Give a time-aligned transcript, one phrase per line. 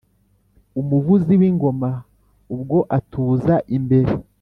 [0.79, 1.91] umuvuzi w'ingoma
[2.53, 4.11] ubwo atuza imbere.